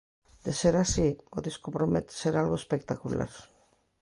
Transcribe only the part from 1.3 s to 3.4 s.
o disco promete ser algo espectacular.